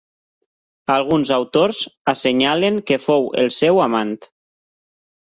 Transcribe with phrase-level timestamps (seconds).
[0.93, 1.81] Alguns autors
[2.13, 4.15] assenyalen que fou el seu amant.